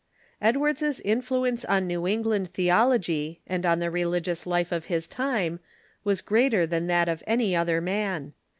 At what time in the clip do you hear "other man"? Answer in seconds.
7.55-8.33